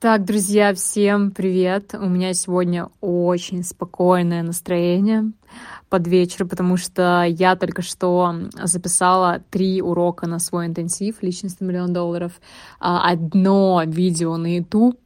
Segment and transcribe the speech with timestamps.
[0.00, 1.92] Так, друзья, всем привет!
[1.92, 5.32] У меня сегодня очень спокойное настроение
[5.90, 11.92] под вечер, потому что я только что записала три урока на свой интенсив «Личностный миллион
[11.92, 12.32] долларов»,
[12.78, 14.98] а, одно видео на YouTube,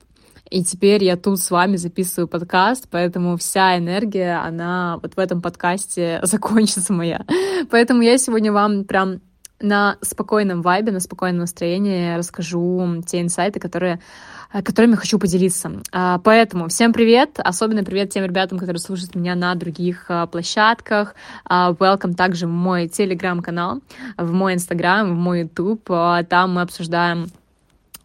[0.49, 5.43] и теперь я тут с вами записываю подкаст, поэтому вся энергия, она вот в этом
[5.43, 7.27] подкасте закончится моя.
[7.69, 9.23] Поэтому я сегодня вам прям
[9.61, 14.01] на спокойном вайбе, на спокойном настроении расскажу те инсайты, которые
[14.62, 15.73] которыми хочу поделиться.
[15.91, 21.15] А, поэтому всем привет, особенно привет тем ребятам, которые слушают меня на других а, площадках.
[21.48, 23.80] Welcome также в мой телеграм-канал,
[24.16, 25.84] в мой инстаграм, в мой ютуб.
[25.87, 27.29] Там мы обсуждаем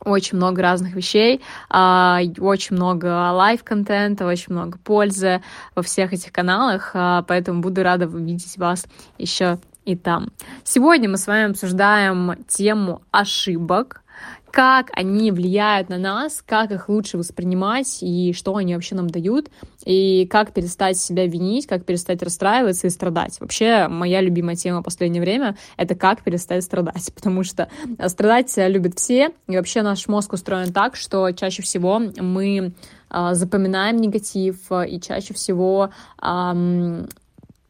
[0.03, 5.41] очень много разных вещей, очень много live-контента, очень много пользы
[5.75, 6.91] во всех этих каналах,
[7.27, 8.85] поэтому буду рада видеть вас
[9.17, 10.29] еще и там.
[10.63, 14.03] Сегодня мы с вами обсуждаем тему ошибок,
[14.51, 19.49] как они влияют на нас, как их лучше воспринимать и что они вообще нам дают,
[19.85, 23.39] и как перестать себя винить, как перестать расстраиваться и страдать.
[23.39, 27.69] Вообще, моя любимая тема в последнее время— это как перестать страдать, потому что
[28.07, 32.73] страдать любят все, и вообще наш мозг устроен так, что чаще всего мы
[33.09, 35.89] а, запоминаем негатив, и чаще всего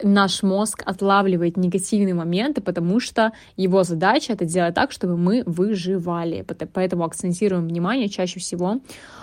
[0.01, 6.45] наш мозг отлавливает негативные моменты, потому что его задача это делать так, чтобы мы выживали.
[6.73, 8.79] Поэтому акцентируем внимание чаще всего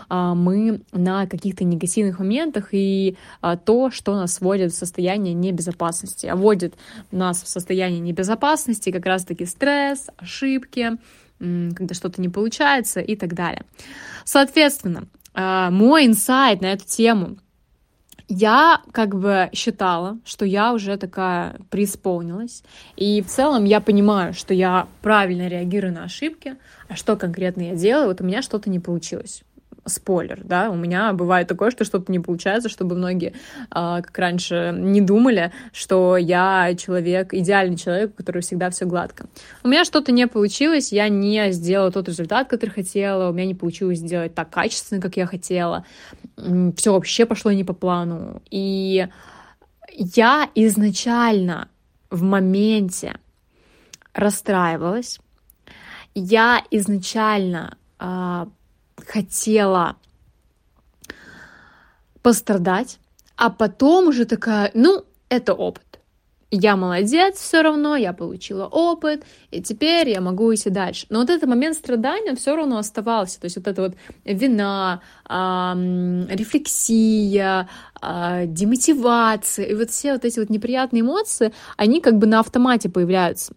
[0.09, 6.27] а, мы на каких-то негативных моментах и а, то, что нас вводит в состояние небезопасности.
[6.27, 6.75] А вводит
[7.11, 10.93] нас в состояние небезопасности как раз-таки стресс, ошибки,
[11.39, 13.65] когда что-то не получается и так далее.
[14.25, 17.37] Соответственно, а, мой инсайт на эту тему—
[18.29, 22.63] я как бы считала, что я уже такая преисполнилась.
[22.97, 26.57] И в целом я понимаю, что я правильно реагирую на ошибки,
[26.89, 29.43] а что конкретно я делаю, вот у меня что-то не получилось
[29.87, 33.34] спойлер, да, у меня бывает такое, что что-то не получается, чтобы многие,
[33.70, 39.27] а, как раньше, не думали, что я человек, идеальный человек, у которого всегда все гладко.
[39.63, 43.55] У меня что-то не получилось, я не сделала тот результат, который хотела, у меня не
[43.55, 45.85] получилось сделать так качественно, как я хотела,
[46.77, 49.08] все вообще пошло не по плану, и
[49.92, 51.68] я изначально
[52.11, 53.18] в моменте
[54.13, 55.20] расстраивалась,
[56.14, 58.48] я изначально а,
[59.06, 59.96] хотела
[62.22, 62.98] пострадать,
[63.36, 65.83] а потом уже такая, ну, это опыт.
[66.50, 71.06] Я молодец все равно, я получила опыт, и теперь я могу идти дальше.
[71.11, 73.40] Но вот этот момент страдания, все равно оставался.
[73.40, 73.94] То есть вот эта вот
[74.24, 77.68] вина, эм, рефлексия,
[78.00, 82.88] э, демотивация, и вот все вот эти вот неприятные эмоции, они как бы на автомате
[82.88, 83.52] появляются.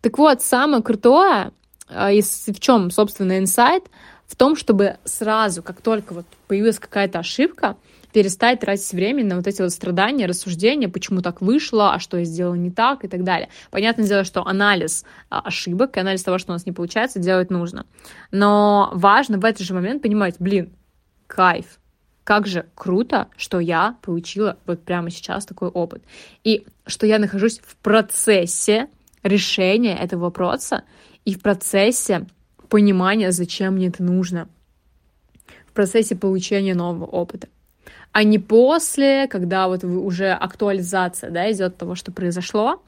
[0.00, 1.52] Так вот, самое крутое,
[1.90, 3.84] э, в чем, собственно, инсайт—
[4.28, 7.76] в том, чтобы сразу, как только вот появилась какая-то ошибка,
[8.12, 12.24] перестать тратить время на вот эти вот страдания, рассуждения, почему так вышло, а что я
[12.24, 13.48] сделала не так и так далее.
[13.70, 17.50] Понятное дело, что анализ а, ошибок и анализ того, что у нас не получается, делать
[17.50, 17.86] нужно.
[18.30, 20.72] Но важно в этот же момент понимать, блин,
[21.26, 21.78] кайф,
[22.24, 26.02] как же круто, что я получила вот прямо сейчас такой опыт.
[26.44, 28.88] И что я нахожусь в процессе
[29.22, 30.84] решения этого вопроса
[31.24, 32.26] и в процессе
[32.68, 34.48] понимания, зачем мне это нужно
[35.66, 37.48] в процессе получения нового опыта.
[38.12, 42.82] А не после, когда вот уже актуализация да, идет того, что произошло,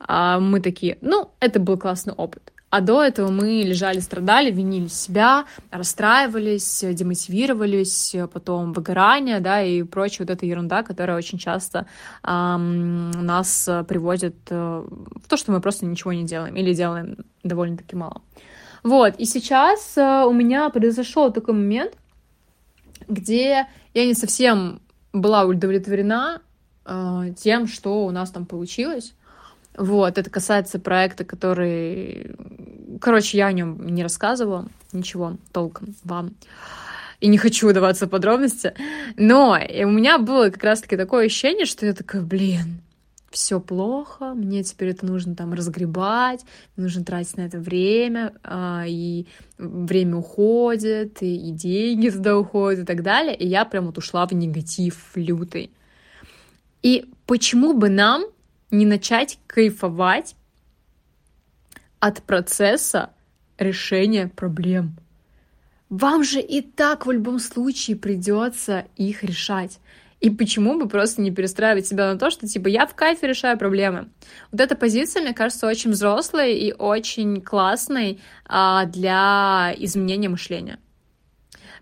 [0.00, 2.52] а мы такие, ну, это был классный опыт.
[2.68, 10.26] А до этого мы лежали, страдали, винили себя, расстраивались, демотивировались, потом выгорание, да, и прочая
[10.26, 11.86] вот эта ерунда, которая очень часто
[12.24, 17.94] эм, нас приводит э, в то, что мы просто ничего не делаем или делаем довольно-таки
[17.94, 18.20] мало.
[18.86, 21.94] Вот, и сейчас э, у меня произошел такой момент,
[23.08, 24.80] где я не совсем
[25.12, 26.40] была удовлетворена
[26.84, 29.12] э, тем, что у нас там получилось.
[29.76, 32.36] Вот, это касается проекта, который...
[33.00, 36.34] Короче, я о нем не рассказывала, ничего толком вам.
[37.18, 38.72] И не хочу удаваться в подробности.
[39.16, 42.82] Но у меня было как раз-таки такое ощущение, что я такая, блин,
[43.30, 46.44] все плохо, мне теперь это нужно там разгребать,
[46.76, 49.26] нужно тратить на это время, а, и
[49.58, 53.36] время уходит, и, и деньги туда уходят и так далее.
[53.36, 55.70] И я прям вот ушла в негатив лютый.
[56.82, 58.24] И почему бы нам
[58.70, 60.36] не начать кайфовать
[61.98, 63.10] от процесса
[63.58, 64.96] решения проблем?
[65.88, 69.78] Вам же и так в любом случае придется их решать.
[70.20, 73.58] И почему бы просто не перестраивать себя на то, что типа я в кайфе решаю
[73.58, 74.08] проблемы.
[74.50, 80.78] Вот эта позиция, мне кажется, очень взрослой и очень классной а, для изменения мышления.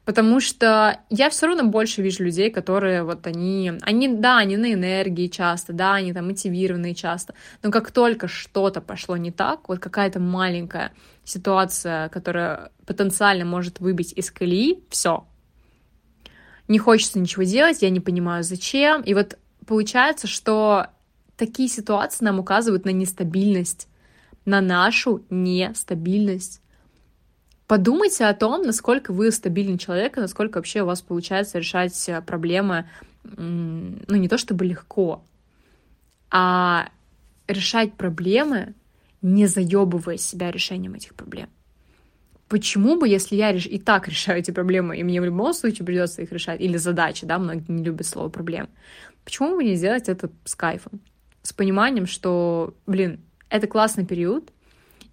[0.04, 4.72] Потому что я все равно больше вижу людей, которые вот они, они, да, они на
[4.72, 9.78] энергии часто, да, они там мотивированные часто, но как только что-то пошло не так, вот
[9.78, 10.92] какая-то маленькая
[11.24, 15.26] ситуация, которая потенциально может выбить из колеи, все.
[16.68, 19.02] Не хочется ничего делать, я не понимаю, зачем.
[19.02, 20.88] И вот получается, что
[21.36, 23.88] такие ситуации нам указывают на нестабильность,
[24.44, 26.60] на нашу нестабильность.
[27.66, 32.20] Подумайте о том, насколько вы стабильный человек, и насколько вообще у вас получается решать э,
[32.20, 32.86] проблемы,
[33.24, 35.24] ну, не то чтобы легко,
[36.30, 36.90] а
[37.48, 38.74] решать проблемы,
[39.22, 41.48] не заебывая себя решением этих проблем.
[42.48, 43.66] Почему бы, если я реш...
[43.66, 47.26] и так решаю эти проблемы, и мне в любом случае придется их решать, или задачи,
[47.26, 48.68] да, многие не любят слово проблем,
[49.24, 51.00] почему бы не сделать это с кайфом?
[51.42, 54.50] С пониманием, что, блин, это классный период,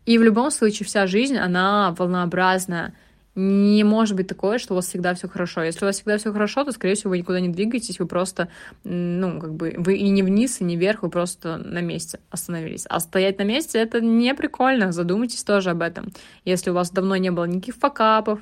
[0.06, 2.96] и в любом случае вся жизнь, она волнообразная.
[3.34, 5.64] Не может быть такое, что у вас всегда все хорошо.
[5.64, 8.50] Если у вас всегда все хорошо, то, скорее всего, вы никуда не двигаетесь, вы просто,
[8.84, 12.86] ну, как бы, вы и не вниз, и не вверх, вы просто на месте остановились.
[12.90, 16.12] А стоять на месте— это не прикольно, задумайтесь тоже об этом.
[16.44, 18.42] Если у вас давно не было никаких факапов,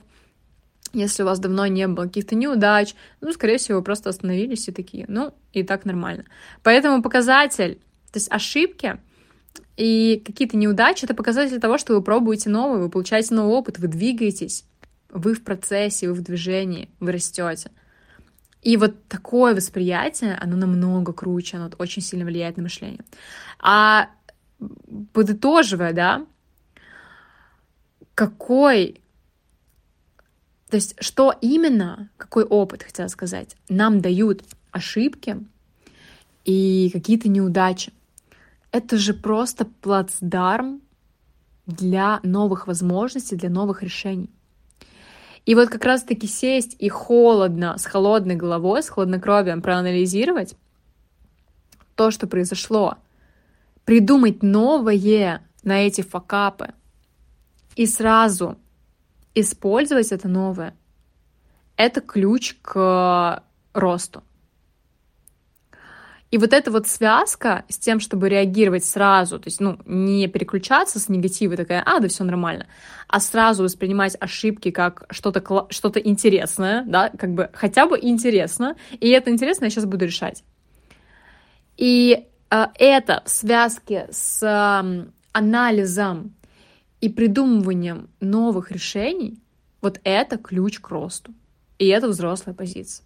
[0.91, 4.71] если у вас давно не было каких-то неудач, ну, скорее всего, вы просто остановились и
[4.71, 6.25] такие, ну, и так нормально.
[6.63, 7.75] Поэтому показатель,
[8.11, 8.97] то есть ошибки—
[9.79, 13.87] и какие-то неудачи— это показатель того, что вы пробуете новое, вы получаете новый опыт, вы
[13.87, 14.65] двигаетесь,
[15.09, 17.71] вы в процессе, вы в движении, вы растете.
[18.61, 23.01] И вот такое восприятие, оно намного круче, оно очень сильно влияет на мышление.
[23.59, 24.09] А
[25.13, 26.25] подытоживая, да,
[28.13, 29.01] какой,
[30.69, 35.37] то есть что именно, какой опыт, хотела сказать, нам дают ошибки
[36.43, 37.93] и какие-то неудачи
[38.71, 40.81] это же просто плацдарм
[41.65, 44.29] для новых возможностей, для новых решений.
[45.49, 50.55] И вот как раз-таки сесть и холодно, с холодной головой, с хладнокровием проанализировать
[51.95, 52.99] то, что произошло,
[53.83, 56.75] придумать новое на эти факапы.
[57.75, 58.59] И сразу
[59.33, 60.75] использовать это новое,
[61.77, 63.43] это ключ к
[63.73, 64.21] росту.
[66.31, 70.99] И вот эта вот связка с тем, чтобы реагировать сразу, то есть, ну, не переключаться
[70.99, 72.67] с негатива, такая, а, да все нормально,
[73.07, 79.09] а сразу воспринимать ошибки как что-то что интересное, да, как бы хотя бы интересно, и
[79.09, 80.43] это интересно я сейчас буду решать.
[81.77, 86.35] И э, это в связке с э, анализом
[87.01, 89.39] и придумыванием новых решений,
[89.81, 91.33] вот это ключ к росту.
[91.79, 93.05] И это взрослая позиция.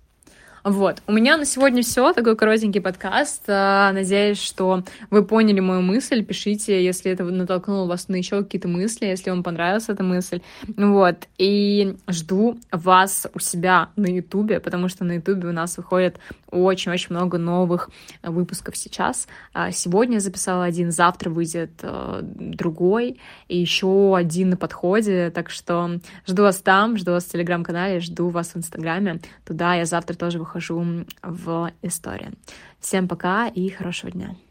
[0.63, 1.01] Вот.
[1.07, 2.13] У меня на сегодня все.
[2.13, 3.43] Такой коротенький подкаст.
[3.47, 6.23] А, надеюсь, что вы поняли мою мысль.
[6.23, 10.39] Пишите, если это натолкнуло вас на еще какие-то мысли, если вам понравилась эта мысль.
[10.77, 11.27] Вот.
[11.37, 16.17] И жду вас у себя на Ютубе, потому что на Ютубе у нас выходит
[16.53, 17.89] очень-очень много новых
[18.21, 19.27] выпусков сейчас.
[19.53, 25.31] А, сегодня я записала один, завтра выйдет а, другой, и еще один на подходе.
[25.31, 29.19] Так что жду вас там, жду вас в Телеграм-канале, жду вас в Инстаграме.
[29.45, 32.33] Туда я завтра тоже выхожу в историю.
[32.79, 34.35] Всем пока и хорошего дня.